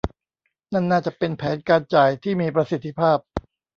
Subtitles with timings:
[0.73, 3.17] นั่นน่าจะเป็นแผนการจ่ายที่มีประสิทธิภาพ